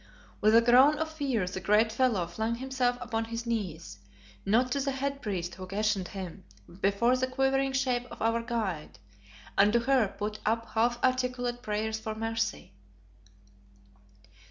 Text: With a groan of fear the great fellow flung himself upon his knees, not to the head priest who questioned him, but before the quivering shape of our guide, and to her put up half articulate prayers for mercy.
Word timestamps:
With 0.41 0.55
a 0.55 0.61
groan 0.61 0.97
of 0.97 1.11
fear 1.13 1.45
the 1.45 1.59
great 1.59 1.91
fellow 1.91 2.25
flung 2.25 2.55
himself 2.55 2.97
upon 3.01 3.25
his 3.25 3.45
knees, 3.45 3.99
not 4.47 4.71
to 4.71 4.79
the 4.79 4.93
head 4.93 5.21
priest 5.21 5.53
who 5.53 5.67
questioned 5.67 6.07
him, 6.07 6.43
but 6.67 6.81
before 6.81 7.15
the 7.15 7.27
quivering 7.27 7.71
shape 7.73 8.07
of 8.09 8.19
our 8.19 8.41
guide, 8.41 8.97
and 9.59 9.71
to 9.73 9.81
her 9.81 10.07
put 10.07 10.39
up 10.43 10.65
half 10.71 10.97
articulate 11.03 11.61
prayers 11.61 11.99
for 11.99 12.15
mercy. 12.15 12.73